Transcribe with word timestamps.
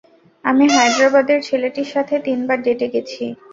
আমি 0.45 0.65
হায়দ্রাবাদের 0.67 1.39
ছেলেটির 1.43 1.89
সাথে 1.93 2.15
তিনবার 2.25 2.57
ডেটে 2.65 2.87
গেছি। 2.93 3.23